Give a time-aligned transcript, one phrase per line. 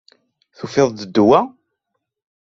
[0.57, 1.39] Tufiḍ-d ddwa?